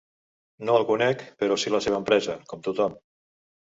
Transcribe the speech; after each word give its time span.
No 0.69 0.77
el 0.79 0.85
conec, 0.91 1.21
però 1.43 1.57
sí 1.65 1.75
la 1.75 1.83
seva 1.89 2.01
empresa, 2.05 2.39
com 2.53 2.65
tothom. 2.69 3.01